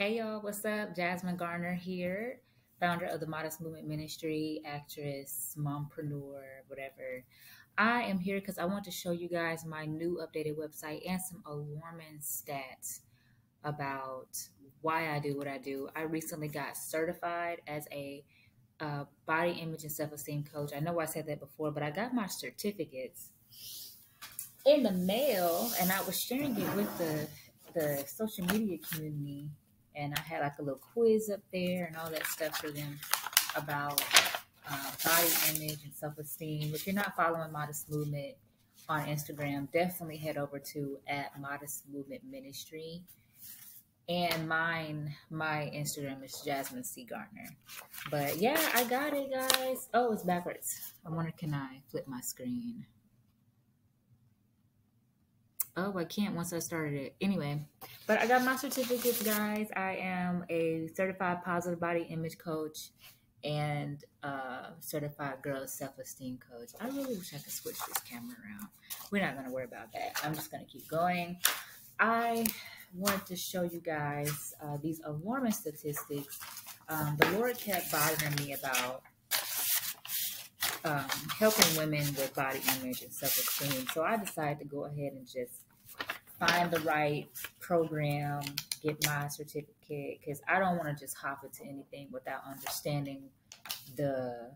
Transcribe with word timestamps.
Hey 0.00 0.18
y'all, 0.18 0.40
what's 0.40 0.64
up? 0.64 0.94
Jasmine 0.94 1.36
Garner 1.36 1.74
here, 1.74 2.38
founder 2.78 3.06
of 3.06 3.18
the 3.18 3.26
Modest 3.26 3.60
Movement 3.60 3.88
Ministry, 3.88 4.62
actress, 4.64 5.56
mompreneur, 5.58 6.40
whatever. 6.68 7.24
I 7.76 8.02
am 8.02 8.20
here 8.20 8.38
because 8.38 8.58
I 8.58 8.64
want 8.64 8.84
to 8.84 8.92
show 8.92 9.10
you 9.10 9.28
guys 9.28 9.64
my 9.64 9.86
new 9.86 10.20
updated 10.22 10.56
website 10.56 11.00
and 11.04 11.20
some 11.20 11.42
alarming 11.44 12.20
stats 12.20 13.00
about 13.64 14.28
why 14.82 15.16
I 15.16 15.18
do 15.18 15.36
what 15.36 15.48
I 15.48 15.58
do. 15.58 15.88
I 15.96 16.02
recently 16.02 16.46
got 16.46 16.76
certified 16.76 17.60
as 17.66 17.88
a 17.90 18.22
uh, 18.78 19.02
body 19.26 19.58
image 19.60 19.82
and 19.82 19.90
self 19.90 20.12
esteem 20.12 20.44
coach. 20.44 20.70
I 20.76 20.78
know 20.78 21.00
I 21.00 21.06
said 21.06 21.26
that 21.26 21.40
before, 21.40 21.72
but 21.72 21.82
I 21.82 21.90
got 21.90 22.14
my 22.14 22.28
certificates 22.28 23.32
in 24.64 24.84
the 24.84 24.92
mail 24.92 25.72
and 25.80 25.90
I 25.90 26.00
was 26.02 26.20
sharing 26.20 26.56
it 26.56 26.76
with 26.76 26.98
the 26.98 27.26
the 27.74 28.04
social 28.06 28.46
media 28.46 28.78
community 28.78 29.48
and 29.98 30.14
I 30.14 30.20
had 30.20 30.42
like 30.42 30.58
a 30.58 30.62
little 30.62 30.80
quiz 30.94 31.28
up 31.28 31.40
there 31.52 31.86
and 31.86 31.96
all 31.96 32.10
that 32.10 32.26
stuff 32.26 32.58
for 32.58 32.70
them 32.70 32.98
about 33.56 34.02
uh, 34.70 34.90
body 35.04 35.28
image 35.56 35.82
and 35.84 35.94
self 35.94 36.16
esteem. 36.18 36.72
If 36.74 36.86
you're 36.86 36.94
not 36.94 37.16
following 37.16 37.50
Modest 37.52 37.90
Movement 37.90 38.36
on 38.88 39.06
Instagram, 39.06 39.70
definitely 39.72 40.16
head 40.16 40.36
over 40.36 40.58
to 40.58 40.98
at 41.08 41.38
Modest 41.40 41.84
Movement 41.92 42.22
Ministry. 42.30 43.02
And 44.08 44.48
mine, 44.48 45.14
my 45.28 45.70
Instagram 45.74 46.24
is 46.24 46.40
Jasmine 46.42 46.84
C. 46.84 47.04
Garner. 47.04 47.50
But 48.10 48.38
yeah, 48.38 48.58
I 48.74 48.84
got 48.84 49.12
it, 49.12 49.30
guys. 49.30 49.88
Oh, 49.92 50.12
it's 50.12 50.22
backwards. 50.22 50.94
I 51.04 51.10
wonder, 51.10 51.32
can 51.36 51.52
I 51.52 51.82
flip 51.90 52.08
my 52.08 52.20
screen? 52.20 52.86
Oh, 55.80 55.96
I 55.96 56.04
can't 56.04 56.34
once 56.34 56.52
I 56.52 56.58
started 56.58 56.94
it. 57.00 57.14
Anyway, 57.20 57.62
but 58.08 58.18
I 58.18 58.26
got 58.26 58.44
my 58.44 58.56
certificates, 58.56 59.22
guys. 59.22 59.68
I 59.76 59.94
am 60.00 60.44
a 60.50 60.88
certified 60.92 61.44
positive 61.44 61.78
body 61.78 62.02
image 62.10 62.36
coach 62.36 62.88
and 63.44 64.02
uh, 64.24 64.70
certified 64.80 65.40
girl 65.40 65.64
self 65.68 65.96
esteem 66.00 66.40
coach. 66.50 66.70
I 66.80 66.88
really 66.88 67.16
wish 67.16 67.32
I 67.32 67.38
could 67.38 67.52
switch 67.52 67.76
this 67.86 67.98
camera 67.98 68.34
around. 68.44 68.68
We're 69.12 69.22
not 69.22 69.34
going 69.34 69.46
to 69.46 69.52
worry 69.52 69.66
about 69.66 69.92
that. 69.92 70.20
I'm 70.24 70.34
just 70.34 70.50
going 70.50 70.64
to 70.66 70.70
keep 70.70 70.88
going. 70.88 71.36
I 72.00 72.44
want 72.92 73.24
to 73.26 73.36
show 73.36 73.62
you 73.62 73.78
guys 73.80 74.54
uh, 74.60 74.78
these 74.82 75.00
alarming 75.04 75.52
statistics. 75.52 76.40
Um, 76.88 77.16
the 77.20 77.30
Lord 77.38 77.56
kept 77.56 77.92
bothering 77.92 78.34
me 78.34 78.54
about 78.54 79.02
um, 80.84 81.04
helping 81.38 81.76
women 81.76 82.04
with 82.16 82.34
body 82.34 82.58
image 82.80 83.02
and 83.02 83.12
self 83.12 83.38
esteem. 83.38 83.86
So 83.94 84.02
I 84.02 84.16
decided 84.16 84.58
to 84.58 84.64
go 84.64 84.86
ahead 84.86 85.12
and 85.12 85.24
just 85.24 85.67
find 86.38 86.70
the 86.70 86.80
right 86.80 87.28
program, 87.60 88.42
get 88.82 89.04
my 89.06 89.28
certificate, 89.28 90.20
because 90.20 90.40
I 90.48 90.58
don't 90.58 90.76
want 90.76 90.96
to 90.96 91.04
just 91.04 91.16
hop 91.16 91.44
into 91.44 91.64
anything 91.64 92.08
without 92.12 92.42
understanding 92.48 93.24
the 93.96 94.52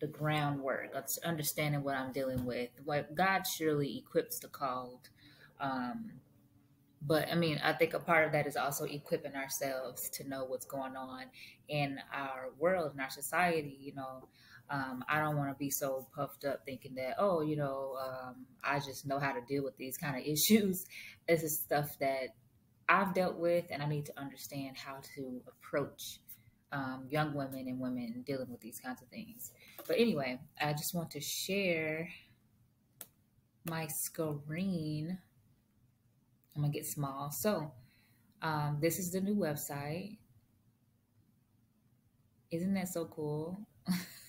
the 0.00 0.06
groundwork, 0.08 0.90
understanding 1.24 1.82
what 1.82 1.94
I'm 1.94 2.12
dealing 2.12 2.44
with. 2.44 2.68
What 2.84 3.14
God 3.14 3.42
surely 3.46 3.96
equips 3.96 4.38
the 4.38 4.48
called. 4.48 5.08
Um, 5.60 6.10
but 7.06 7.30
I 7.30 7.34
mean, 7.34 7.60
I 7.62 7.72
think 7.72 7.94
a 7.94 8.00
part 8.00 8.26
of 8.26 8.32
that 8.32 8.46
is 8.46 8.56
also 8.56 8.84
equipping 8.84 9.34
ourselves 9.34 10.08
to 10.10 10.28
know 10.28 10.44
what's 10.44 10.66
going 10.66 10.96
on 10.96 11.24
in 11.68 11.98
our 12.12 12.50
world, 12.58 12.92
in 12.94 13.00
our 13.00 13.10
society. 13.10 13.78
You 13.80 13.94
know, 13.94 14.28
um, 14.70 15.04
I 15.08 15.20
don't 15.20 15.36
want 15.36 15.50
to 15.50 15.58
be 15.58 15.70
so 15.70 16.06
puffed 16.14 16.44
up 16.44 16.64
thinking 16.64 16.94
that, 16.94 17.16
oh, 17.18 17.42
you 17.42 17.56
know, 17.56 17.96
um, 18.02 18.46
I 18.62 18.78
just 18.78 19.06
know 19.06 19.18
how 19.18 19.32
to 19.32 19.40
deal 19.46 19.62
with 19.62 19.76
these 19.76 19.96
kind 19.96 20.16
of 20.16 20.22
issues. 20.26 20.84
This 21.28 21.42
is 21.42 21.60
stuff 21.60 21.98
that 22.00 22.28
I've 22.88 23.14
dealt 23.14 23.36
with, 23.36 23.66
and 23.70 23.82
I 23.82 23.86
need 23.86 24.06
to 24.06 24.18
understand 24.18 24.76
how 24.76 25.00
to 25.16 25.40
approach 25.46 26.18
um, 26.72 27.06
young 27.08 27.34
women 27.34 27.68
and 27.68 27.78
women 27.78 28.24
dealing 28.26 28.50
with 28.50 28.60
these 28.60 28.80
kinds 28.80 29.00
of 29.00 29.08
things. 29.08 29.52
But 29.86 29.98
anyway, 29.98 30.40
I 30.60 30.72
just 30.72 30.94
want 30.94 31.10
to 31.12 31.20
share 31.20 32.08
my 33.64 33.86
screen. 33.86 35.18
I'm 36.54 36.62
gonna 36.62 36.72
get 36.72 36.86
small. 36.86 37.30
So, 37.30 37.72
um, 38.42 38.78
this 38.80 38.98
is 38.98 39.12
the 39.12 39.20
new 39.20 39.36
website. 39.36 40.18
Isn't 42.50 42.74
that 42.74 42.88
so 42.88 43.06
cool? 43.06 43.66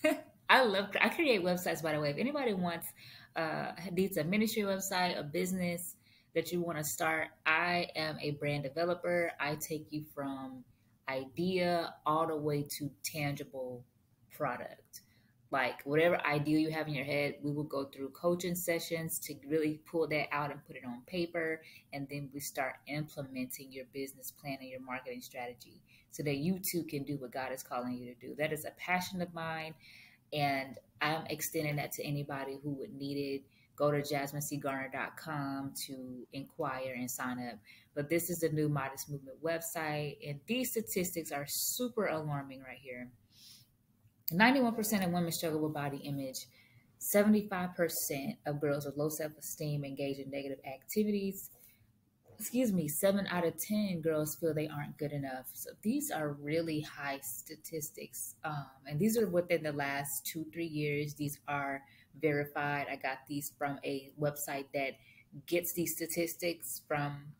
I 0.48 0.62
love 0.64 0.88
I 1.00 1.08
create 1.08 1.42
websites 1.42 1.82
by 1.82 1.92
the 1.92 2.00
way. 2.00 2.10
If 2.10 2.18
anybody 2.18 2.54
wants 2.54 2.88
uh 3.34 3.72
needs 3.92 4.16
a 4.16 4.24
ministry 4.24 4.62
website, 4.62 5.18
a 5.18 5.22
business 5.22 5.96
that 6.34 6.52
you 6.52 6.60
want 6.60 6.78
to 6.78 6.84
start, 6.84 7.28
I 7.46 7.88
am 7.96 8.18
a 8.20 8.32
brand 8.32 8.64
developer. 8.64 9.32
I 9.40 9.56
take 9.56 9.86
you 9.90 10.04
from 10.14 10.64
idea 11.08 11.94
all 12.04 12.26
the 12.26 12.36
way 12.36 12.62
to 12.78 12.90
tangible 13.04 13.84
product. 14.32 15.02
Like 15.52 15.80
whatever 15.84 16.20
idea 16.26 16.58
you 16.58 16.70
have 16.70 16.88
in 16.88 16.94
your 16.94 17.04
head, 17.04 17.36
we 17.40 17.52
will 17.52 17.64
go 17.64 17.84
through 17.84 18.10
coaching 18.10 18.56
sessions 18.56 19.18
to 19.20 19.34
really 19.46 19.80
pull 19.86 20.08
that 20.08 20.26
out 20.32 20.50
and 20.50 20.64
put 20.66 20.76
it 20.76 20.82
on 20.84 21.02
paper. 21.06 21.62
And 21.92 22.06
then 22.10 22.28
we 22.34 22.40
start 22.40 22.74
implementing 22.88 23.72
your 23.72 23.84
business 23.94 24.32
plan 24.32 24.58
and 24.60 24.68
your 24.68 24.80
marketing 24.80 25.20
strategy 25.20 25.80
so 26.10 26.22
that 26.24 26.38
you 26.38 26.58
too 26.58 26.82
can 26.82 27.04
do 27.04 27.16
what 27.16 27.32
God 27.32 27.52
is 27.52 27.62
calling 27.62 27.94
you 27.94 28.12
to 28.12 28.20
do. 28.20 28.34
That 28.36 28.52
is 28.52 28.64
a 28.64 28.72
passion 28.72 29.22
of 29.22 29.32
mine. 29.32 29.74
And 30.32 30.78
I'm 31.00 31.26
extending 31.28 31.76
that 31.76 31.92
to 31.92 32.04
anybody 32.04 32.58
who 32.62 32.70
would 32.72 32.94
need 32.94 33.16
it. 33.16 33.42
Go 33.76 33.90
to 33.90 34.00
jasminecgarner.com 34.00 35.74
to 35.86 36.26
inquire 36.32 36.94
and 36.94 37.10
sign 37.10 37.46
up. 37.46 37.58
But 37.94 38.08
this 38.08 38.30
is 38.30 38.38
the 38.38 38.48
new 38.48 38.68
Modest 38.68 39.10
Movement 39.10 39.42
website, 39.42 40.16
and 40.26 40.40
these 40.46 40.70
statistics 40.70 41.32
are 41.32 41.44
super 41.46 42.06
alarming 42.06 42.60
right 42.60 42.78
here. 42.80 43.10
91% 44.32 45.04
of 45.04 45.12
women 45.12 45.30
struggle 45.30 45.60
with 45.60 45.74
body 45.74 45.98
image. 45.98 46.46
75% 47.00 48.36
of 48.46 48.60
girls 48.60 48.86
with 48.86 48.96
low 48.96 49.10
self 49.10 49.32
esteem 49.38 49.84
engage 49.84 50.18
in 50.18 50.30
negative 50.30 50.58
activities 50.66 51.50
excuse 52.38 52.72
me, 52.72 52.86
seven 52.86 53.26
out 53.28 53.46
of 53.46 53.56
10 53.56 54.00
girls 54.02 54.34
feel 54.34 54.52
they 54.52 54.68
aren't 54.68 54.96
good 54.98 55.12
enough. 55.12 55.46
So 55.54 55.70
these 55.82 56.10
are 56.10 56.32
really 56.32 56.80
high 56.80 57.20
statistics. 57.22 58.34
Um, 58.44 58.66
and 58.86 59.00
these 59.00 59.16
are 59.16 59.26
within 59.26 59.62
the 59.62 59.72
last 59.72 60.26
two, 60.26 60.44
three 60.52 60.66
years. 60.66 61.14
These 61.14 61.38
are 61.48 61.82
verified. 62.20 62.86
I 62.90 62.96
got 62.96 63.18
these 63.26 63.52
from 63.58 63.78
a 63.84 64.12
website 64.20 64.66
that 64.74 64.96
gets 65.46 65.72
these 65.72 65.94
statistics 65.94 66.82
from 66.86 67.32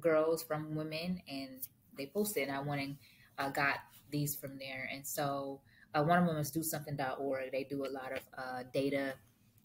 girls, 0.00 0.42
from 0.42 0.74
women, 0.74 1.22
and 1.28 1.60
they 1.98 2.06
posted. 2.06 2.48
And 2.48 2.56
I 2.56 2.60
went 2.60 2.80
and 2.80 2.96
uh, 3.38 3.50
got 3.50 3.76
these 4.10 4.34
from 4.34 4.58
there. 4.58 4.88
And 4.92 5.06
so 5.06 5.60
uh, 5.94 6.02
one 6.02 6.18
of 6.18 6.26
them 6.26 6.36
is 6.38 6.50
do 6.50 6.60
dosomething.org. 6.60 7.52
They 7.52 7.64
do 7.64 7.84
a 7.84 7.90
lot 7.92 8.12
of 8.12 8.20
uh, 8.36 8.62
data 8.72 9.14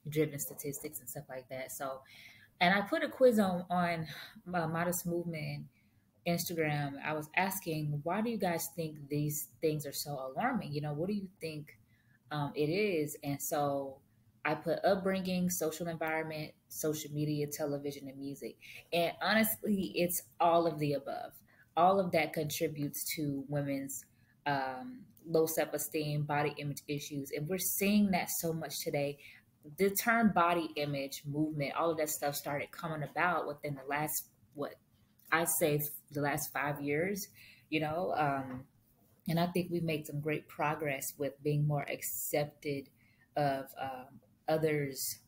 driven 0.09 0.37
statistics 0.37 0.99
and 0.99 1.09
stuff 1.09 1.25
like 1.29 1.47
that. 1.49 1.71
So 1.71 2.01
and 2.59 2.73
I 2.73 2.81
put 2.81 3.03
a 3.03 3.09
quiz 3.09 3.39
on 3.39 3.66
on 3.69 4.07
my 4.45 4.66
Modest 4.66 5.05
Movement 5.05 5.66
Instagram. 6.27 6.93
I 7.05 7.13
was 7.13 7.29
asking, 7.35 7.99
why 8.03 8.21
do 8.21 8.29
you 8.29 8.38
guys 8.38 8.67
think 8.75 8.97
these 9.09 9.49
things 9.61 9.85
are 9.85 9.93
so 9.93 10.31
alarming? 10.33 10.73
You 10.73 10.81
know, 10.81 10.93
what 10.93 11.07
do 11.07 11.13
you 11.13 11.27
think 11.39 11.77
um, 12.31 12.51
it 12.55 12.69
is? 12.69 13.16
And 13.23 13.41
so 13.41 13.97
I 14.43 14.55
put 14.55 14.79
upbringing, 14.83 15.49
social 15.49 15.88
environment, 15.88 16.51
social 16.69 17.11
media, 17.11 17.47
television, 17.47 18.07
and 18.07 18.17
music. 18.17 18.57
And 18.91 19.11
honestly, 19.22 19.91
it's 19.95 20.22
all 20.39 20.67
of 20.67 20.79
the 20.79 20.93
above. 20.93 21.33
All 21.77 21.99
of 21.99 22.11
that 22.11 22.33
contributes 22.33 23.03
to 23.16 23.43
women's 23.47 24.05
um, 24.45 24.99
low 25.27 25.45
self 25.45 25.73
esteem, 25.73 26.23
body 26.23 26.53
image 26.57 26.81
issues. 26.87 27.31
And 27.35 27.47
we're 27.47 27.57
seeing 27.57 28.11
that 28.11 28.29
so 28.29 28.53
much 28.53 28.79
today 28.79 29.17
the 29.77 29.89
term 29.89 30.31
body 30.31 30.69
image 30.75 31.23
movement, 31.25 31.73
all 31.75 31.91
of 31.91 31.97
that 31.97 32.09
stuff 32.09 32.35
started 32.35 32.71
coming 32.71 33.03
about 33.03 33.47
within 33.47 33.75
the 33.75 33.87
last 33.89 34.29
what 34.53 34.75
I 35.31 35.45
say 35.45 35.81
the 36.11 36.21
last 36.21 36.51
five 36.53 36.81
years, 36.81 37.28
you 37.69 37.79
know. 37.79 38.13
Um, 38.16 38.66
and 39.28 39.40
I 39.40 39.47
think 39.47 39.69
we've 39.72 39.84
made 39.84 40.05
some 40.05 40.22
great 40.22 40.47
progress 40.47 41.13
with 41.17 41.41
being 41.43 41.67
more 41.67 41.85
accepted 41.90 42.90
of 43.35 43.66
um, 43.81 44.19
others' 44.47 45.19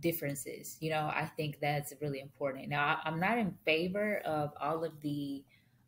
differences. 0.00 0.76
You 0.80 0.90
know, 0.90 1.10
I 1.12 1.30
think 1.36 1.58
that's 1.60 1.92
really 2.00 2.20
important. 2.20 2.68
Now, 2.68 3.00
I'm 3.04 3.18
not 3.18 3.38
in 3.38 3.54
favor 3.64 4.18
of 4.18 4.52
all 4.60 4.84
of 4.84 4.92
the 5.00 5.42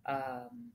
um, 0.06 0.72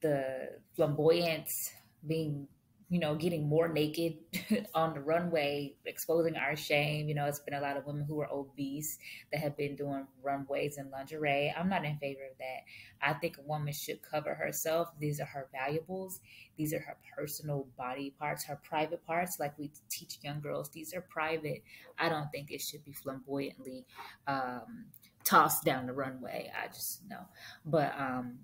the 0.00 0.50
flamboyance 0.74 1.72
being 2.06 2.46
you 2.90 2.98
know, 2.98 3.14
getting 3.14 3.46
more 3.46 3.68
naked 3.68 4.14
on 4.74 4.94
the 4.94 5.00
runway, 5.00 5.74
exposing 5.84 6.36
our 6.36 6.56
shame. 6.56 7.06
You 7.08 7.14
know, 7.14 7.26
it's 7.26 7.38
been 7.38 7.54
a 7.54 7.60
lot 7.60 7.76
of 7.76 7.84
women 7.84 8.04
who 8.06 8.20
are 8.20 8.32
obese 8.32 8.98
that 9.30 9.40
have 9.40 9.56
been 9.58 9.76
doing 9.76 10.06
runways 10.22 10.78
in 10.78 10.90
lingerie. 10.90 11.54
I'm 11.56 11.68
not 11.68 11.84
in 11.84 11.98
favor 11.98 12.22
of 12.30 12.38
that. 12.38 13.06
I 13.06 13.12
think 13.12 13.36
a 13.36 13.42
woman 13.42 13.74
should 13.74 14.00
cover 14.00 14.34
herself. 14.34 14.88
These 14.98 15.20
are 15.20 15.26
her 15.26 15.48
valuables. 15.52 16.20
These 16.56 16.72
are 16.72 16.80
her 16.80 16.96
personal 17.14 17.66
body 17.76 18.14
parts, 18.18 18.44
her 18.44 18.58
private 18.66 19.04
parts. 19.06 19.38
Like 19.38 19.58
we 19.58 19.70
teach 19.90 20.18
young 20.22 20.40
girls, 20.40 20.70
these 20.70 20.94
are 20.94 21.02
private. 21.02 21.62
I 21.98 22.08
don't 22.08 22.30
think 22.32 22.50
it 22.50 22.62
should 22.62 22.84
be 22.84 22.92
flamboyantly 22.92 23.84
um, 24.26 24.86
tossed 25.24 25.62
down 25.62 25.86
the 25.86 25.92
runway. 25.92 26.50
I 26.56 26.68
just 26.68 27.06
know. 27.06 27.20
But, 27.66 27.94
um, 27.98 28.38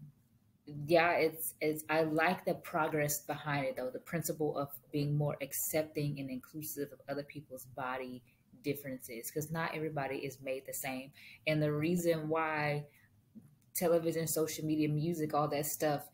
yeah, 0.66 1.12
it's 1.12 1.54
it's 1.60 1.84
I 1.90 2.02
like 2.02 2.44
the 2.44 2.54
progress 2.54 3.20
behind 3.20 3.66
it 3.66 3.76
though, 3.76 3.90
the 3.90 3.98
principle 3.98 4.56
of 4.56 4.68
being 4.92 5.16
more 5.16 5.36
accepting 5.42 6.18
and 6.18 6.30
inclusive 6.30 6.88
of 6.92 7.00
other 7.08 7.22
people's 7.22 7.66
body 7.76 8.22
differences 8.62 9.30
because 9.30 9.50
not 9.52 9.74
everybody 9.74 10.16
is 10.16 10.38
made 10.42 10.64
the 10.66 10.72
same. 10.72 11.12
And 11.46 11.62
the 11.62 11.72
reason 11.72 12.28
why 12.28 12.86
television, 13.74 14.26
social 14.26 14.64
media, 14.64 14.88
music, 14.88 15.34
all 15.34 15.48
that 15.48 15.66
stuff 15.66 16.08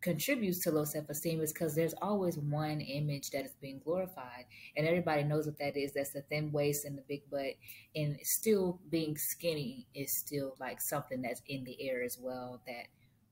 contributes 0.00 0.60
to 0.60 0.70
low 0.70 0.84
self-esteem 0.84 1.40
is 1.40 1.52
because 1.52 1.74
there's 1.74 1.94
always 2.00 2.38
one 2.38 2.80
image 2.80 3.30
that 3.30 3.44
is 3.44 3.54
being 3.60 3.80
glorified 3.84 4.44
and 4.76 4.86
everybody 4.86 5.24
knows 5.24 5.46
what 5.46 5.58
that 5.58 5.76
is 5.76 5.92
that's 5.92 6.12
the 6.12 6.22
thin 6.22 6.52
waist 6.52 6.84
and 6.84 6.96
the 6.96 7.02
big 7.08 7.28
butt 7.30 7.54
and 7.96 8.16
still 8.22 8.78
being 8.90 9.16
skinny 9.16 9.88
is 9.94 10.16
still 10.16 10.54
like 10.60 10.80
something 10.80 11.20
that's 11.20 11.42
in 11.48 11.64
the 11.64 11.76
air 11.82 12.04
as 12.04 12.16
well 12.20 12.60
that 12.64 12.86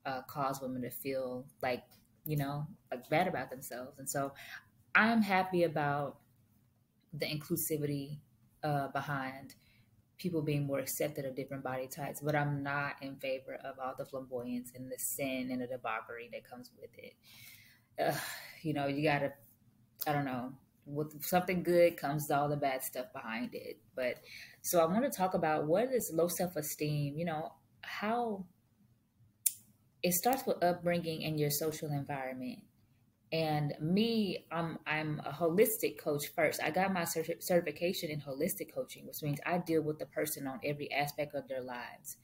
uh, 0.05 0.21
cause 0.23 0.61
women 0.61 0.81
to 0.81 0.89
feel 0.89 1.45
like 1.61 1.83
you 2.25 2.37
know 2.37 2.65
like 2.91 3.09
bad 3.09 3.27
about 3.27 3.49
themselves 3.49 3.97
and 3.99 4.09
so 4.09 4.33
i'm 4.95 5.21
happy 5.21 5.63
about 5.63 6.17
the 7.13 7.25
inclusivity 7.25 8.19
uh, 8.63 8.87
behind 8.89 9.55
people 10.17 10.41
being 10.41 10.65
more 10.65 10.79
accepted 10.79 11.25
of 11.25 11.35
different 11.35 11.63
body 11.63 11.87
types, 11.87 12.21
but 12.21 12.35
I'm 12.35 12.63
not 12.63 12.95
in 13.01 13.15
favor 13.17 13.55
of 13.63 13.75
all 13.79 13.93
the 13.97 14.05
flamboyance 14.05 14.71
and 14.75 14.91
the 14.91 14.97
sin 14.97 15.49
and 15.51 15.61
the 15.61 15.67
debauchery 15.67 16.29
that 16.33 16.49
comes 16.49 16.71
with 16.79 16.89
it. 16.97 17.13
You 18.63 18.73
know, 18.73 18.87
you 18.87 19.03
gotta, 19.03 19.33
I 20.07 20.13
don't 20.13 20.25
know, 20.25 20.51
with 20.85 21.23
something 21.23 21.61
good 21.61 21.95
comes 21.95 22.29
all 22.31 22.49
the 22.49 22.57
bad 22.57 22.83
stuff 22.83 23.05
behind 23.13 23.53
it. 23.53 23.77
But 23.95 24.15
so 24.61 24.81
I 24.81 24.85
want 24.85 25.03
to 25.05 25.15
talk 25.15 25.35
about 25.35 25.67
what 25.67 25.93
is 25.93 26.11
low 26.11 26.27
self 26.27 26.55
esteem, 26.55 27.15
you 27.17 27.23
know, 27.23 27.53
how 27.81 28.45
it 30.03 30.13
starts 30.13 30.45
with 30.45 30.63
upbringing 30.63 31.23
and 31.23 31.39
your 31.39 31.49
social 31.49 31.91
environment. 31.91 32.59
And 33.31 33.73
me, 33.81 34.45
I'm 34.51 34.79
I'm 34.87 35.21
a 35.25 35.31
holistic 35.31 35.97
coach 35.97 36.27
first. 36.33 36.61
I 36.63 36.69
got 36.69 36.93
my 36.93 37.03
certification 37.03 38.09
in 38.09 38.21
holistic 38.21 38.73
coaching, 38.73 39.05
which 39.05 39.21
means 39.21 39.39
I 39.45 39.57
deal 39.57 39.81
with 39.81 39.99
the 39.99 40.05
person 40.05 40.47
on 40.47 40.61
every 40.63 40.91
aspect 40.91 41.35
of 41.35 41.47
their 41.47 41.61
lives. 41.61 42.17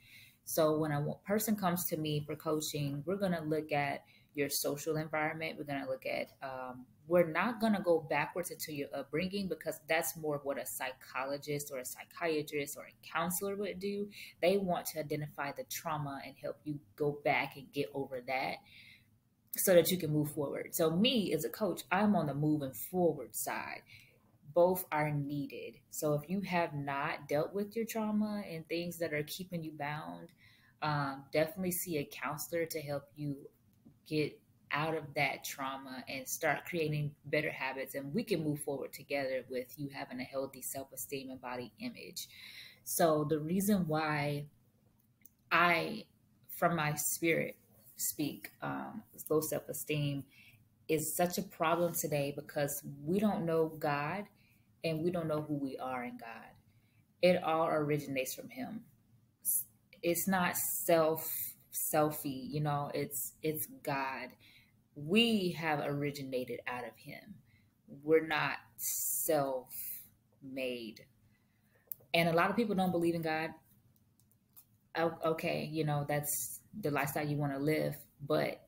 So 0.46 0.78
when 0.78 0.92
a 0.92 1.06
person 1.26 1.56
comes 1.56 1.86
to 1.88 1.98
me 1.98 2.24
for 2.26 2.36
coaching, 2.36 3.04
we're 3.06 3.18
going 3.18 3.34
to 3.34 3.42
look 3.42 3.72
at 3.72 4.04
your 4.36 4.50
social 4.50 4.98
environment. 4.98 5.56
We're 5.58 5.66
going 5.66 5.84
to 5.84 5.90
look 5.90 6.06
at. 6.06 6.32
Um, 6.42 6.86
we're 7.08 7.30
not 7.30 7.60
going 7.60 7.74
to 7.74 7.82
go 7.82 8.06
backwards 8.10 8.50
into 8.50 8.74
your 8.74 8.88
upbringing 8.96 9.48
because 9.50 9.80
that's 9.90 10.16
more 10.16 10.38
of 10.38 10.46
what 10.46 10.58
a 10.58 10.66
psychologist 10.66 11.70
or 11.72 11.80
a 11.80 11.86
psychiatrist 11.86 12.78
or 12.78 12.84
a 12.84 13.08
counselor 13.14 13.56
would 13.58 13.80
do. 13.80 14.10
They 14.42 14.58
want 14.58 14.86
to 14.88 15.00
identify 15.00 15.52
the 15.52 15.66
trauma 15.70 16.22
and 16.26 16.36
help 16.42 16.60
you 16.64 16.80
go 16.96 17.20
back 17.24 17.58
and 17.58 17.72
get 17.74 17.90
over 17.94 18.22
that 18.28 18.56
so 19.58 19.74
that 19.74 19.92
you 19.92 19.98
can 19.98 20.12
move 20.12 20.32
forward. 20.32 20.70
So, 20.74 20.90
me 20.90 21.34
as 21.34 21.46
a 21.46 21.50
coach, 21.50 21.84
I'm 21.92 22.16
on 22.16 22.28
the 22.28 22.34
moving 22.34 22.74
forward 22.74 23.36
side. 23.36 23.82
Both 24.54 24.86
are 24.92 25.12
needed. 25.12 25.76
So, 25.92 26.14
if 26.14 26.30
you 26.30 26.42
have 26.42 26.74
not 26.74 27.28
dealt 27.28 27.54
with 27.54 27.76
your 27.76 27.86
trauma 27.86 28.44
and 28.50 28.68
things 28.68 28.98
that 29.00 29.14
are 29.14 29.24
keeping 29.24 29.64
you 29.64 29.72
bound, 29.78 30.30
um, 30.82 31.24
definitely 31.32 31.72
see 31.72 31.98
a 31.98 32.06
counselor 32.06 32.66
to 32.66 32.82
help 32.82 33.04
you 33.16 33.38
get 34.08 34.40
out 34.72 34.96
of 34.96 35.04
that 35.16 35.44
trauma 35.44 36.04
and 36.10 36.28
start 36.28 36.66
creating 36.66 37.12
better 37.26 37.52
habits. 37.52 37.96
And 37.96 38.14
we 38.14 38.24
can 38.24 38.44
move 38.44 38.60
forward 38.60 38.92
together 38.92 39.44
with 39.50 39.74
you 39.78 39.90
having 39.94 40.20
a 40.20 40.24
healthy 40.24 40.62
self 40.62 40.92
esteem 40.92 41.30
and 41.30 41.40
body 41.40 41.72
image. 41.80 42.28
So, 42.84 43.26
the 43.30 43.40
reason 43.40 43.88
why 43.88 44.46
I, 45.52 46.06
from 46.50 46.76
my 46.76 46.96
spirit, 46.96 47.56
speak, 47.96 48.52
um, 48.62 49.04
low 49.30 49.42
self 49.42 49.70
esteem 49.70 50.24
is 50.90 51.16
such 51.16 51.38
a 51.38 51.44
problem 51.44 51.94
today 51.94 52.34
because 52.36 52.84
we 53.06 53.20
don't 53.20 53.46
know 53.46 53.72
God 53.80 54.26
and 54.84 55.02
we 55.02 55.12
don't 55.12 55.28
know 55.28 55.42
who 55.42 55.56
we 55.56 55.78
are 55.78 56.04
in 56.04 56.18
God. 56.18 56.52
It 57.22 57.42
all 57.42 57.68
originates 57.68 58.34
from 58.34 58.50
Him. 58.50 58.82
It's 60.02 60.28
not 60.28 60.58
self 60.58 61.53
selfie, 61.74 62.50
you 62.50 62.62
know. 62.62 62.92
It's 62.94 63.34
it's 63.42 63.68
God. 63.84 64.30
We 64.96 65.52
have 65.52 65.80
originated 65.86 66.60
out 66.68 66.84
of 66.86 66.96
Him. 66.96 67.34
We're 68.04 68.26
not 68.26 68.58
self 68.78 69.74
made. 70.42 71.06
And 72.14 72.30
a 72.30 72.34
lot 72.34 72.50
of 72.50 72.56
people 72.56 72.76
don't 72.76 72.92
believe 72.92 73.16
in 73.16 73.22
God. 73.22 73.52
Okay, 75.26 75.70
you 75.72 75.84
know 75.84 76.06
that's 76.08 76.60
the 76.82 76.92
lifestyle 76.92 77.28
you 77.28 77.38
want 77.38 77.54
to 77.54 77.60
live, 77.60 77.98
but 78.28 78.62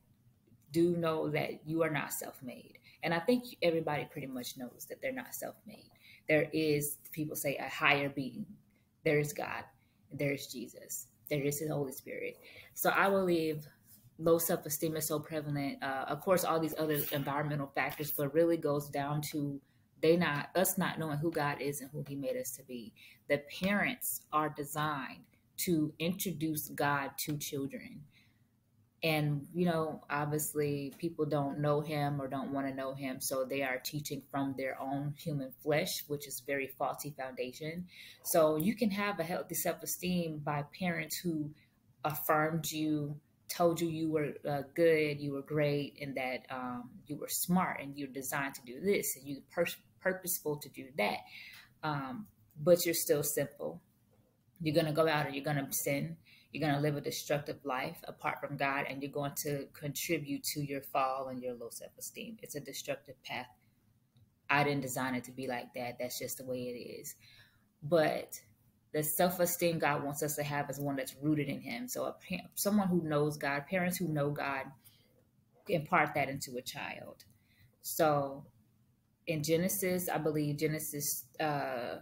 do 0.72 0.98
know 0.98 1.30
that 1.30 1.66
you 1.66 1.84
are 1.84 1.90
not 1.90 2.12
self 2.12 2.42
made. 2.44 2.80
And 3.04 3.14
I 3.14 3.20
think 3.20 3.46
everybody 3.62 4.08
pretty 4.12 4.28
much 4.28 4.58
knows 4.58 4.88
that 4.90 5.02
they're 5.02 5.12
not 5.12 5.34
self 5.36 5.56
made. 5.68 5.90
There 6.28 6.50
is, 6.52 6.98
people 7.12 7.36
say, 7.36 7.56
a 7.58 7.70
higher 7.70 8.10
being. 8.10 8.46
There 9.04 9.20
is 9.20 9.32
God. 9.32 9.64
There 10.12 10.32
is 10.32 10.48
Jesus. 10.48 11.08
There 11.30 11.42
is 11.42 11.60
the 11.60 11.74
Holy 11.74 11.92
Spirit. 11.92 12.38
So 12.74 12.92
I 12.96 13.10
believe 13.10 13.68
low 14.18 14.38
self 14.38 14.66
esteem 14.66 14.96
is 14.96 15.08
so 15.08 15.20
prevalent. 15.20 15.82
Uh, 15.84 16.06
of 16.08 16.22
course, 16.22 16.44
all 16.44 16.60
these 16.60 16.76
other 16.78 17.02
environmental 17.12 17.72
factors, 17.76 18.12
but 18.12 18.34
really 18.34 18.58
goes 18.58 18.90
down 18.90 19.22
to 19.22 19.60
they 20.02 20.18
not 20.18 20.50
us 20.56 20.78
not 20.78 21.00
knowing 21.00 21.18
who 21.18 21.32
God 21.32 21.62
is 21.62 21.82
and 21.82 21.90
who 21.92 22.04
He 22.08 22.16
made 22.16 22.38
us 22.38 22.52
to 22.58 22.64
be. 22.64 22.94
The 23.28 23.42
parents 23.62 24.22
are 24.32 24.50
designed 24.50 25.24
to 25.58 25.94
introduce 26.00 26.70
God 26.70 27.12
to 27.20 27.38
children. 27.38 28.02
And, 29.06 29.46
you 29.54 29.66
know, 29.68 30.02
obviously 30.10 30.92
people 30.98 31.26
don't 31.26 31.60
know 31.60 31.80
him 31.80 32.20
or 32.20 32.28
don't 32.28 32.52
want 32.52 32.68
to 32.68 32.74
know 32.74 32.96
him. 32.96 33.22
So 33.22 33.46
they 33.46 33.62
are 33.62 33.78
teaching 33.78 34.24
from 34.32 34.56
their 34.58 34.82
own 34.82 35.14
human 35.16 35.52
flesh, 35.62 36.04
which 36.08 36.28
is 36.28 36.40
very 36.40 36.66
faulty 36.66 37.14
foundation. 37.16 37.86
So 38.24 38.56
you 38.56 38.76
can 38.76 38.90
have 38.90 39.20
a 39.20 39.24
healthy 39.24 39.54
self 39.54 39.84
esteem 39.84 40.40
by 40.40 40.64
parents 40.80 41.18
who 41.18 41.52
affirmed 42.04 42.72
you, 42.72 43.16
told 43.48 43.80
you 43.80 43.90
you 43.90 44.10
were 44.10 44.34
uh, 44.50 44.64
good, 44.74 45.22
you 45.22 45.34
were 45.34 45.44
great, 45.44 46.00
and 46.02 46.18
that 46.18 46.48
um, 46.50 46.90
you 47.06 47.16
were 47.18 47.30
smart 47.30 47.82
and 47.82 47.96
you're 47.96 48.08
designed 48.08 48.56
to 48.56 48.62
do 48.66 48.80
this 48.82 49.18
and 49.18 49.28
you're 49.28 49.42
pur- 49.54 49.68
purposeful 50.02 50.58
to 50.58 50.70
do 50.70 50.88
that. 50.98 51.20
Um, 51.84 52.26
but 52.60 52.86
you're 52.86 52.96
still 52.96 53.22
simple 53.22 53.82
you're 54.62 54.74
going 54.74 54.86
to 54.86 54.92
go 54.92 55.08
out 55.08 55.26
and 55.26 55.36
you're 55.36 55.44
going 55.44 55.64
to 55.64 55.72
sin. 55.74 56.18
You're 56.56 56.70
going 56.70 56.82
to 56.82 56.88
live 56.88 56.96
a 56.96 57.02
destructive 57.02 57.58
life 57.66 57.98
apart 58.08 58.40
from 58.40 58.56
God, 58.56 58.86
and 58.90 59.04
you're 59.04 59.12
going 59.12 59.34
to 59.40 59.68
contribute 59.74 60.42
to 60.46 60.62
your 60.62 60.80
fall 60.80 61.28
and 61.28 61.44
your 61.44 61.54
low 61.54 61.68
self 61.70 61.92
esteem. 62.00 62.38
It's 62.42 62.56
a 62.56 62.62
destructive 62.62 63.22
path. 63.24 63.50
I 64.50 64.64
didn't 64.64 64.82
design 64.82 65.16
it 65.16 65.26
to 65.26 65.32
be 65.32 65.48
like 65.48 65.74
that. 65.76 65.98
That's 66.00 66.18
just 66.18 66.38
the 66.38 66.46
way 66.46 66.60
it 66.60 66.80
is. 66.80 67.16
But 67.84 68.40
the 68.94 69.04
self 69.04 69.42
esteem 69.42 69.80
God 69.80 70.02
wants 70.06 70.24
us 70.24 70.38
to 70.38 70.44
have 70.44 70.70
is 70.70 70.80
one 70.80 70.96
that's 70.96 71.18
rooted 71.22 71.50
in 71.50 71.60
Him. 71.60 71.90
So, 71.90 72.06
a, 72.06 72.16
someone 72.54 72.88
who 72.88 73.02
knows 73.02 73.36
God, 73.36 73.66
parents 73.68 73.98
who 73.98 74.08
know 74.08 74.30
God, 74.30 74.64
impart 75.68 76.14
that 76.16 76.30
into 76.30 76.56
a 76.56 76.62
child. 76.62 77.26
So, 77.82 78.46
in 79.28 79.44
Genesis, 79.44 80.08
I 80.08 80.20
believe 80.20 80.56
Genesis. 80.56 81.26
Uh, 81.38 81.98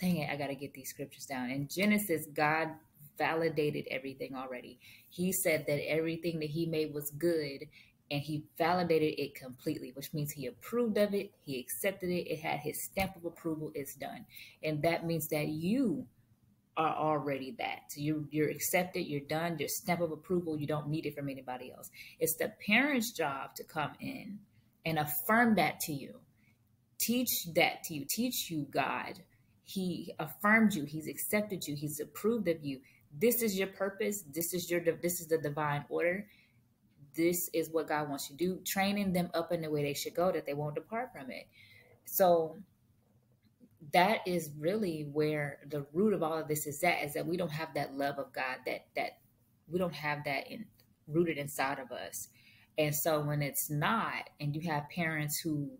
dang 0.00 0.16
it, 0.16 0.30
I 0.30 0.36
got 0.36 0.46
to 0.46 0.54
get 0.54 0.72
these 0.72 0.88
scriptures 0.88 1.26
down. 1.26 1.50
In 1.50 1.68
Genesis, 1.68 2.24
God 2.32 2.70
validated 3.18 3.86
everything 3.90 4.34
already. 4.34 4.78
He 5.10 5.32
said 5.32 5.64
that 5.66 5.88
everything 5.88 6.40
that 6.40 6.50
he 6.50 6.66
made 6.66 6.94
was 6.94 7.10
good 7.10 7.66
and 8.10 8.20
he 8.20 8.44
validated 8.58 9.18
it 9.18 9.34
completely, 9.34 9.92
which 9.94 10.12
means 10.12 10.32
he 10.32 10.46
approved 10.46 10.98
of 10.98 11.14
it, 11.14 11.32
he 11.44 11.58
accepted 11.58 12.10
it, 12.10 12.30
it 12.30 12.40
had 12.40 12.60
his 12.60 12.84
stamp 12.84 13.16
of 13.16 13.24
approval, 13.24 13.72
it's 13.74 13.94
done. 13.94 14.26
And 14.62 14.82
that 14.82 15.06
means 15.06 15.28
that 15.28 15.48
you 15.48 16.06
are 16.76 16.94
already 16.94 17.54
that. 17.58 17.80
So 17.90 18.00
you 18.00 18.28
you're 18.30 18.50
accepted, 18.50 19.06
you're 19.06 19.20
done, 19.20 19.58
your 19.58 19.68
stamp 19.68 20.00
of 20.00 20.12
approval, 20.12 20.58
you 20.58 20.66
don't 20.66 20.88
need 20.88 21.06
it 21.06 21.14
from 21.14 21.28
anybody 21.28 21.72
else. 21.72 21.88
It's 22.18 22.36
the 22.36 22.52
parent's 22.66 23.12
job 23.12 23.54
to 23.56 23.64
come 23.64 23.92
in 24.00 24.40
and 24.84 24.98
affirm 24.98 25.54
that 25.54 25.80
to 25.80 25.92
you. 25.92 26.20
Teach 27.00 27.46
that 27.54 27.84
to 27.84 27.94
you. 27.94 28.06
Teach 28.08 28.50
you 28.50 28.66
God 28.70 29.20
he 29.64 30.14
affirmed 30.18 30.74
you. 30.74 30.84
He's 30.84 31.08
accepted 31.08 31.66
you. 31.66 31.74
He's 31.74 31.98
approved 31.98 32.48
of 32.48 32.62
you. 32.62 32.80
This 33.18 33.42
is 33.42 33.58
your 33.58 33.68
purpose. 33.68 34.22
This 34.32 34.54
is 34.54 34.70
your 34.70 34.80
this 34.80 35.20
is 35.20 35.26
the 35.26 35.38
divine 35.38 35.84
order. 35.88 36.26
This 37.14 37.48
is 37.52 37.70
what 37.70 37.88
God 37.88 38.08
wants 38.08 38.28
you 38.28 38.36
to 38.36 38.44
do. 38.44 38.60
Training 38.64 39.12
them 39.12 39.30
up 39.34 39.52
in 39.52 39.60
the 39.60 39.70
way 39.70 39.82
they 39.82 39.94
should 39.94 40.14
go 40.14 40.32
that 40.32 40.46
they 40.46 40.54
won't 40.54 40.74
depart 40.74 41.12
from 41.12 41.30
it. 41.30 41.46
So 42.04 42.56
that 43.92 44.20
is 44.26 44.50
really 44.58 45.08
where 45.12 45.58
the 45.68 45.86
root 45.92 46.14
of 46.14 46.22
all 46.22 46.38
of 46.38 46.48
this 46.48 46.66
is 46.66 46.82
at 46.82 47.02
is 47.04 47.14
that 47.14 47.26
we 47.26 47.36
don't 47.36 47.52
have 47.52 47.72
that 47.74 47.96
love 47.96 48.18
of 48.18 48.32
God 48.32 48.56
that 48.66 48.86
that 48.96 49.18
we 49.68 49.78
don't 49.78 49.94
have 49.94 50.24
that 50.24 50.50
in 50.50 50.64
rooted 51.06 51.38
inside 51.38 51.78
of 51.78 51.92
us. 51.92 52.28
And 52.78 52.94
so 52.94 53.20
when 53.20 53.42
it's 53.42 53.70
not 53.70 54.30
and 54.40 54.54
you 54.54 54.62
have 54.70 54.88
parents 54.88 55.38
who 55.38 55.70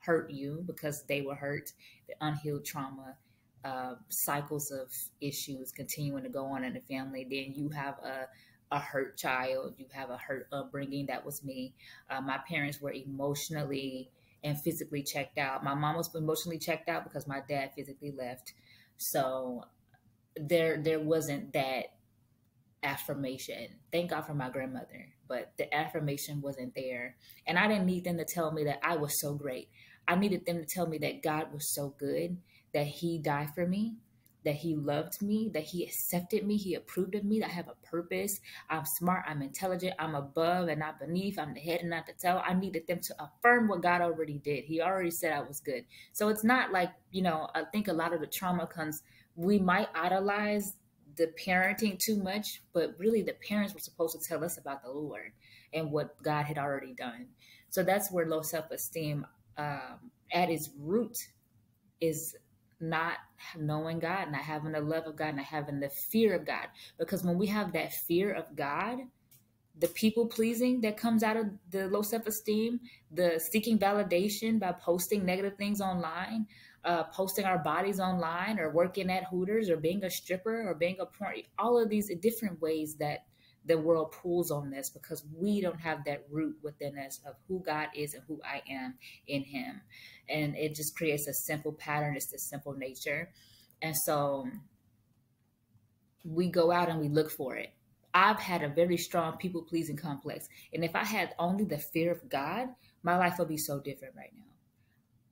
hurt 0.00 0.30
you 0.30 0.64
because 0.66 1.04
they 1.04 1.20
were 1.22 1.34
hurt, 1.34 1.72
the 2.08 2.14
unhealed 2.20 2.64
trauma, 2.64 3.16
uh, 3.64 3.94
cycles 4.08 4.70
of 4.70 4.92
issues 5.20 5.72
continuing 5.72 6.22
to 6.22 6.28
go 6.28 6.46
on 6.46 6.64
in 6.64 6.74
the 6.74 6.80
family, 6.80 7.26
then 7.28 7.54
you 7.54 7.70
have 7.70 7.98
a 7.98 8.26
a 8.72 8.78
hurt 8.78 9.16
child, 9.16 9.74
you 9.78 9.86
have 9.92 10.10
a 10.10 10.16
hurt 10.16 10.46
upbringing. 10.52 11.06
That 11.06 11.26
was 11.26 11.42
me. 11.42 11.74
Uh, 12.08 12.20
my 12.20 12.38
parents 12.48 12.80
were 12.80 12.92
emotionally 12.92 14.10
and 14.44 14.60
physically 14.60 15.02
checked 15.02 15.38
out. 15.38 15.64
My 15.64 15.74
mom 15.74 15.96
was 15.96 16.14
emotionally 16.14 16.58
checked 16.58 16.88
out 16.88 17.04
because 17.04 17.26
my 17.26 17.40
dad 17.48 17.72
physically 17.74 18.12
left. 18.12 18.54
So 18.96 19.64
there 20.36 20.80
there 20.82 21.00
wasn't 21.00 21.52
that 21.52 21.86
affirmation. 22.82 23.68
Thank 23.92 24.10
God 24.10 24.22
for 24.22 24.34
my 24.34 24.48
grandmother, 24.48 25.08
but 25.28 25.52
the 25.58 25.72
affirmation 25.74 26.40
wasn't 26.40 26.74
there. 26.74 27.16
And 27.46 27.58
I 27.58 27.68
didn't 27.68 27.86
need 27.86 28.04
them 28.04 28.16
to 28.18 28.24
tell 28.24 28.52
me 28.52 28.64
that 28.64 28.80
I 28.82 28.96
was 28.96 29.20
so 29.20 29.34
great. 29.34 29.68
I 30.08 30.14
needed 30.16 30.46
them 30.46 30.58
to 30.58 30.66
tell 30.66 30.86
me 30.86 30.98
that 30.98 31.22
God 31.22 31.52
was 31.52 31.72
so 31.74 31.94
good, 31.98 32.38
that 32.72 32.86
He 32.86 33.18
died 33.18 33.54
for 33.54 33.66
me, 33.66 33.96
that 34.44 34.56
He 34.56 34.74
loved 34.74 35.20
me, 35.22 35.50
that 35.54 35.64
He 35.64 35.84
accepted 35.84 36.46
me, 36.46 36.56
He 36.56 36.74
approved 36.74 37.14
of 37.14 37.24
me, 37.24 37.40
that 37.40 37.48
I 37.50 37.52
have 37.52 37.68
a 37.68 37.86
purpose. 37.86 38.40
I'm 38.68 38.84
smart, 38.84 39.24
I'm 39.28 39.42
intelligent, 39.42 39.94
I'm 39.98 40.14
above 40.14 40.68
and 40.68 40.80
not 40.80 40.98
beneath, 41.00 41.38
I'm 41.38 41.54
the 41.54 41.60
head 41.60 41.80
and 41.80 41.90
not 41.90 42.06
the 42.06 42.12
tail. 42.12 42.42
I 42.44 42.54
needed 42.54 42.86
them 42.86 43.00
to 43.00 43.14
affirm 43.22 43.68
what 43.68 43.82
God 43.82 44.00
already 44.00 44.38
did. 44.38 44.64
He 44.64 44.80
already 44.80 45.10
said 45.10 45.32
I 45.32 45.40
was 45.40 45.60
good. 45.60 45.84
So 46.12 46.28
it's 46.28 46.44
not 46.44 46.72
like, 46.72 46.90
you 47.10 47.22
know, 47.22 47.48
I 47.54 47.64
think 47.64 47.88
a 47.88 47.92
lot 47.92 48.12
of 48.12 48.20
the 48.20 48.26
trauma 48.26 48.66
comes, 48.66 49.02
we 49.36 49.58
might 49.58 49.88
idolize 49.94 50.74
the 51.16 51.32
parenting 51.44 51.98
too 51.98 52.16
much, 52.16 52.62
but 52.72 52.94
really 52.98 53.22
the 53.22 53.34
parents 53.46 53.74
were 53.74 53.80
supposed 53.80 54.18
to 54.18 54.26
tell 54.26 54.44
us 54.44 54.58
about 54.58 54.82
the 54.82 54.90
Lord 54.90 55.32
and 55.72 55.90
what 55.90 56.20
God 56.22 56.44
had 56.46 56.58
already 56.58 56.94
done. 56.94 57.26
So 57.68 57.82
that's 57.82 58.10
where 58.10 58.26
low 58.26 58.42
self 58.42 58.70
esteem, 58.70 59.26
um, 59.56 60.10
at 60.32 60.50
its 60.50 60.70
root, 60.78 61.18
is 62.00 62.36
not 62.80 63.18
knowing 63.56 63.98
God, 63.98 64.30
not 64.30 64.42
having 64.42 64.72
the 64.72 64.80
love 64.80 65.06
of 65.06 65.16
God, 65.16 65.36
not 65.36 65.44
having 65.44 65.80
the 65.80 65.90
fear 65.90 66.34
of 66.34 66.46
God. 66.46 66.68
Because 66.98 67.24
when 67.24 67.38
we 67.38 67.46
have 67.46 67.72
that 67.72 67.92
fear 67.92 68.32
of 68.32 68.56
God, 68.56 68.98
the 69.78 69.88
people 69.88 70.26
pleasing 70.26 70.80
that 70.82 70.96
comes 70.96 71.22
out 71.22 71.36
of 71.36 71.46
the 71.70 71.88
low 71.88 72.02
self 72.02 72.26
esteem, 72.26 72.80
the 73.10 73.40
seeking 73.50 73.78
validation 73.78 74.58
by 74.58 74.72
posting 74.72 75.24
negative 75.24 75.56
things 75.56 75.80
online, 75.80 76.46
uh, 76.84 77.04
posting 77.04 77.44
our 77.44 77.58
bodies 77.58 78.00
online, 78.00 78.58
or 78.58 78.70
working 78.70 79.10
at 79.10 79.24
Hooters, 79.24 79.70
or 79.70 79.76
being 79.76 80.04
a 80.04 80.10
stripper, 80.10 80.68
or 80.68 80.74
being 80.74 80.96
a 81.00 81.06
porn, 81.06 81.42
all 81.58 81.80
of 81.80 81.88
these 81.88 82.10
different 82.20 82.60
ways 82.60 82.96
that 82.96 83.24
the 83.66 83.78
world 83.78 84.12
pulls 84.12 84.50
on 84.50 84.70
this 84.70 84.90
because 84.90 85.24
we 85.36 85.60
don't 85.60 85.80
have 85.80 86.04
that 86.04 86.26
root 86.30 86.56
within 86.62 86.98
us 86.98 87.20
of 87.26 87.34
who 87.46 87.60
God 87.60 87.88
is 87.94 88.14
and 88.14 88.22
who 88.26 88.40
I 88.44 88.62
am 88.70 88.94
in 89.26 89.42
Him. 89.42 89.80
And 90.28 90.56
it 90.56 90.74
just 90.74 90.96
creates 90.96 91.26
a 91.28 91.34
simple 91.34 91.72
pattern, 91.72 92.16
it's 92.16 92.30
the 92.30 92.38
simple 92.38 92.74
nature. 92.74 93.30
And 93.82 93.96
so 93.96 94.46
we 96.24 96.50
go 96.50 96.70
out 96.70 96.88
and 96.88 97.00
we 97.00 97.08
look 97.08 97.30
for 97.30 97.56
it. 97.56 97.72
I've 98.12 98.40
had 98.40 98.62
a 98.62 98.68
very 98.68 98.96
strong 98.96 99.36
people 99.36 99.62
pleasing 99.62 99.96
complex. 99.96 100.48
And 100.72 100.84
if 100.84 100.96
I 100.96 101.04
had 101.04 101.34
only 101.38 101.64
the 101.64 101.78
fear 101.78 102.10
of 102.10 102.28
God, 102.28 102.68
my 103.02 103.16
life 103.16 103.36
would 103.38 103.48
be 103.48 103.56
so 103.56 103.78
different 103.80 104.14
right 104.16 104.32
now. 104.36 104.44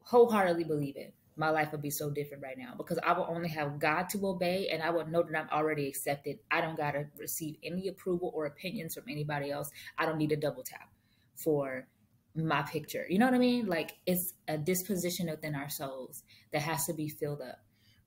Wholeheartedly 0.02 0.64
believe 0.64 0.97
it 0.97 1.12
my 1.38 1.50
life 1.50 1.71
would 1.73 1.83
be 1.83 1.90
so 1.90 2.11
different 2.11 2.42
right 2.42 2.59
now 2.59 2.75
because 2.76 2.99
I 3.07 3.12
will 3.12 3.26
only 3.28 3.49
have 3.50 3.78
God 3.78 4.09
to 4.11 4.26
obey 4.26 4.68
and 4.73 4.83
I 4.83 4.90
will 4.90 5.07
know 5.07 5.23
that 5.23 5.38
I'm 5.38 5.49
already 5.50 5.87
accepted. 5.87 6.38
I 6.50 6.61
don't 6.61 6.76
got 6.76 6.92
to 6.92 7.07
receive 7.16 7.57
any 7.62 7.88
approval 7.88 8.33
or 8.35 8.47
opinions 8.47 8.95
from 8.95 9.04
anybody 9.09 9.50
else. 9.50 9.71
I 9.97 10.04
don't 10.04 10.18
need 10.18 10.33
a 10.33 10.37
double 10.37 10.64
tap 10.64 10.90
for 11.37 11.87
my 12.35 12.62
picture. 12.62 13.07
You 13.09 13.18
know 13.18 13.26
what 13.26 13.35
I 13.35 13.38
mean? 13.38 13.66
Like 13.66 13.92
it's 14.04 14.35
a 14.49 14.59
disposition 14.59 15.30
within 15.30 15.54
our 15.54 15.68
souls 15.68 16.25
that 16.52 16.62
has 16.62 16.87
to 16.87 16.92
be 16.92 17.09
filled 17.09 17.40
up. 17.40 17.61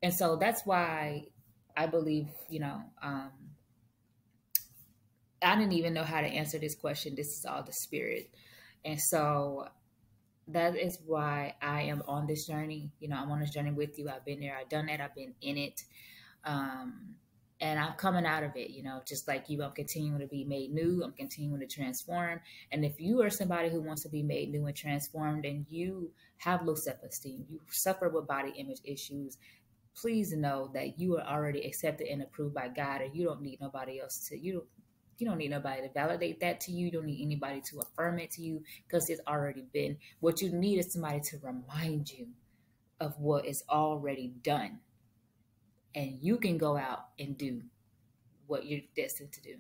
And 0.04 0.14
so 0.14 0.36
that's 0.36 0.66
why 0.66 1.28
I 1.76 1.86
believe, 1.88 2.28
you 2.50 2.60
know, 2.60 2.82
um, 3.02 3.32
I 5.42 5.56
didn't 5.56 5.74
even 5.74 5.94
know 5.94 6.04
how 6.04 6.22
to 6.22 6.28
answer 6.28 6.60
this 6.60 6.76
question. 6.76 7.16
This 7.16 7.38
is 7.38 7.46
all 7.46 7.64
the 7.64 7.74
spirit. 7.74 8.30
And 8.84 9.00
so 9.00 9.68
that 10.48 10.76
is 10.76 11.00
why 11.06 11.56
I 11.62 11.84
am 11.84 12.04
on 12.08 12.28
this 12.28 12.46
journey. 12.46 12.92
You 13.00 13.10
know, 13.10 13.18
I'm 13.18 13.32
on 13.32 13.40
this 13.40 13.52
journey 13.52 13.72
with 13.72 13.98
you. 13.98 14.10
I've 14.10 14.26
been 14.26 14.40
there, 14.40 14.58
I've 14.60 14.70
done 14.70 14.88
that, 14.88 15.02
I've 15.02 15.16
been 15.16 15.34
in 15.42 15.58
it. 15.58 15.84
Um, 16.44 17.16
and 17.62 17.80
I'm 17.80 17.94
coming 17.94 18.26
out 18.26 18.42
of 18.42 18.56
it, 18.56 18.72
you 18.72 18.82
know, 18.82 19.02
just 19.06 19.28
like 19.28 19.48
you, 19.48 19.64
I'm 19.64 19.72
continuing 19.74 20.20
to 20.20 20.26
be 20.26 20.44
made 20.44 20.74
new, 20.74 21.04
I'm 21.04 21.12
continuing 21.12 21.60
to 21.60 21.68
transform. 21.68 22.42
And 22.72 22.84
if 22.84 23.00
you 23.00 23.22
are 23.22 23.30
somebody 23.30 23.70
who 23.70 23.82
wants 23.82 24.02
to 24.02 24.10
be 24.10 24.24
made 24.24 24.52
new 24.52 24.66
and 24.66 24.76
transformed 24.76 25.46
and 25.46 25.68
you 25.70 26.12
have 26.38 26.66
low 26.66 26.74
self 26.74 27.04
esteem, 27.04 27.46
you 27.48 27.62
suffer 27.70 28.10
with 28.10 28.28
body 28.28 28.52
image 28.58 28.80
issues, 28.84 29.38
please 29.96 30.34
know 30.34 30.72
that 30.74 31.00
you 31.00 31.18
are 31.18 31.28
already 31.28 31.62
accepted 31.62 32.08
and 32.08 32.24
approved 32.24 32.56
by 32.56 32.68
God 32.68 33.02
and 33.02 33.16
you 33.16 33.26
don't 33.26 33.44
need 33.44 33.62
nobody 33.62 34.00
else 34.00 34.28
to 34.30 34.40
you 34.40 34.66
you 35.18 35.28
don't 35.28 35.38
need 35.38 35.52
nobody 35.52 35.82
to 35.82 35.90
validate 35.94 36.40
that 36.40 36.60
to 36.62 36.72
you. 36.72 36.86
You 36.86 36.92
don't 36.92 37.06
need 37.06 37.22
anybody 37.22 37.62
to 37.70 37.80
affirm 37.80 38.20
it 38.20 38.32
to 38.32 38.42
you 38.42 38.64
because 38.88 39.10
it's 39.10 39.22
already 39.28 39.66
been. 39.72 39.98
What 40.20 40.42
you 40.42 40.52
need 40.52 40.80
is 40.80 40.94
somebody 40.94 41.20
to 41.22 41.38
remind 41.44 42.12
you 42.12 42.28
of 43.00 43.20
what 43.20 43.46
is 43.46 43.64
already 43.70 44.34
done. 44.44 44.80
And 45.94 46.18
you 46.22 46.38
can 46.38 46.58
go 46.58 46.78
out 46.78 47.08
and 47.20 47.38
do 47.38 47.62
what 48.48 48.66
you're 48.66 48.82
destined 48.96 49.32
to 49.34 49.42
do. 49.42 49.56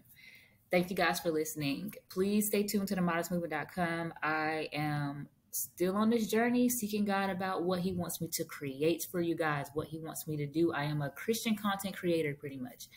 Thank 0.71 0.89
you 0.89 0.95
guys 0.95 1.19
for 1.19 1.31
listening. 1.31 1.93
Please 2.09 2.47
stay 2.47 2.63
tuned 2.63 2.87
to 2.87 2.95
the 2.95 3.01
modestmovement.com. 3.01 4.13
I 4.23 4.69
am 4.71 5.27
still 5.51 5.97
on 5.97 6.09
this 6.09 6.27
journey 6.27 6.69
seeking 6.69 7.03
God 7.03 7.29
about 7.29 7.63
what 7.63 7.79
He 7.79 7.91
wants 7.91 8.21
me 8.21 8.29
to 8.29 8.45
create 8.45 9.05
for 9.11 9.19
you 9.21 9.35
guys, 9.35 9.67
what 9.73 9.87
He 9.87 9.99
wants 9.99 10.27
me 10.27 10.37
to 10.37 10.45
do. 10.45 10.71
I 10.71 10.85
am 10.85 11.01
a 11.01 11.09
Christian 11.09 11.57
content 11.57 11.97
creator, 11.97 12.33
pretty 12.33 12.57
much. 12.57 12.87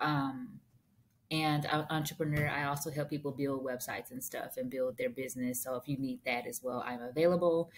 Um, 0.00 0.60
and 1.30 1.66
entrepreneur. 1.90 2.48
I 2.48 2.64
also 2.64 2.90
help 2.90 3.10
people 3.10 3.32
build 3.32 3.64
websites 3.64 4.10
and 4.10 4.22
stuff 4.22 4.56
and 4.56 4.70
build 4.70 4.96
their 4.96 5.10
business. 5.10 5.62
So 5.62 5.76
if 5.76 5.86
you 5.86 5.98
need 5.98 6.20
that 6.24 6.46
as 6.46 6.62
well, 6.62 6.82
I'm 6.86 7.02
available. 7.02 7.70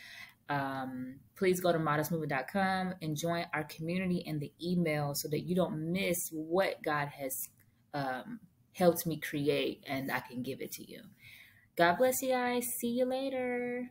Um, 0.49 1.17
please 1.37 1.61
go 1.61 1.73
to 1.73 1.79
modestmovement.com 1.79 2.95
and 3.03 3.17
join 3.17 3.47
our 3.55 3.65
community 3.65 4.19
in 4.19 4.39
the 4.39 4.53
email 4.63 5.15
so 5.15 5.29
that 5.29 5.41
you 5.41 5.55
don't 5.55 5.93
miss 5.93 6.29
what 6.33 6.83
God 6.83 7.09
has 7.09 7.49
um, 7.95 8.41
helped 8.73 9.07
me 9.07 9.19
create 9.19 9.85
and 9.87 10.11
I 10.11 10.21
can 10.21 10.43
give 10.43 10.61
it 10.61 10.73
to 10.73 10.91
you. 10.91 11.03
God 11.77 11.99
bless 11.99 12.23
you 12.23 12.31
guys. 12.31 12.67
See 12.67 12.89
you 12.89 13.05
later. 13.05 13.91